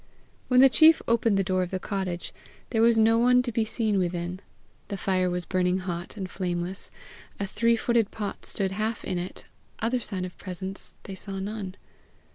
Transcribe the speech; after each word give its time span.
When 0.47 0.61
the 0.61 0.67
chief 0.67 1.03
opened 1.07 1.37
the 1.37 1.43
door 1.43 1.61
of 1.61 1.69
the 1.69 1.77
cottage, 1.77 2.33
there 2.71 2.81
was 2.81 2.97
no 2.97 3.19
one 3.19 3.43
to 3.43 3.51
be 3.51 3.63
seen 3.63 3.99
within. 3.99 4.39
The 4.87 4.97
fire 4.97 5.29
was 5.29 5.45
burning 5.45 5.77
hot 5.77 6.17
and 6.17 6.27
flameless; 6.27 6.89
a 7.39 7.45
three 7.45 7.75
footed 7.75 8.09
pot 8.09 8.43
stood 8.47 8.71
half 8.71 9.05
in 9.05 9.19
it; 9.19 9.45
other 9.77 9.99
sign 9.99 10.25
of 10.25 10.39
presence 10.39 10.95
they 11.03 11.13
saw 11.13 11.37
none. 11.37 11.75